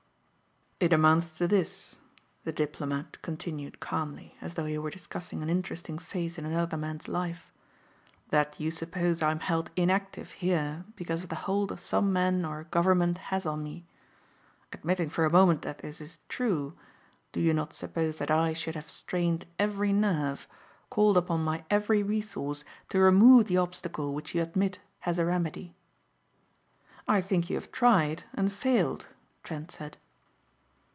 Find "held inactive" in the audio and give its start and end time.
9.41-10.31